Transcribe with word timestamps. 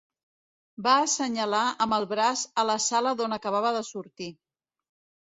Va 0.87 0.93
assenyalar 1.01 1.61
amb 1.87 1.97
el 1.99 2.09
braç 2.15 2.43
a 2.65 2.67
la 2.73 2.81
sala 2.89 3.15
d'on 3.23 3.41
acabava 3.41 3.79
de 3.81 3.89
sortir. 3.95 4.35